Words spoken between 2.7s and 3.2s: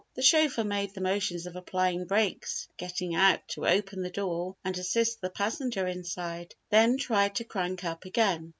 getting